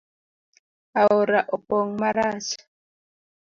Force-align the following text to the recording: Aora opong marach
Aora 1.01 1.39
opong 1.55 1.89
marach 2.01 2.49